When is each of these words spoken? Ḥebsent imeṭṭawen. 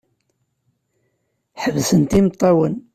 Ḥebsent 1.63 2.17
imeṭṭawen. 2.19 2.75